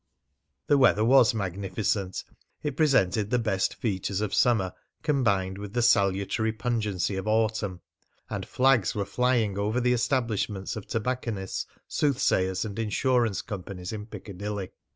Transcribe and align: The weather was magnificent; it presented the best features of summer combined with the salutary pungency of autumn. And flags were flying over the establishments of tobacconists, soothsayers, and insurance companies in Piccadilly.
The 0.65 0.79
weather 0.79 1.05
was 1.05 1.35
magnificent; 1.35 2.23
it 2.63 2.75
presented 2.75 3.29
the 3.29 3.37
best 3.37 3.75
features 3.75 4.19
of 4.19 4.33
summer 4.33 4.73
combined 5.03 5.59
with 5.59 5.73
the 5.73 5.83
salutary 5.83 6.51
pungency 6.51 7.17
of 7.17 7.27
autumn. 7.27 7.81
And 8.27 8.43
flags 8.43 8.95
were 8.95 9.05
flying 9.05 9.59
over 9.59 9.79
the 9.79 9.93
establishments 9.93 10.75
of 10.75 10.87
tobacconists, 10.87 11.67
soothsayers, 11.87 12.65
and 12.65 12.79
insurance 12.79 13.43
companies 13.43 13.93
in 13.93 14.07
Piccadilly. 14.07 14.71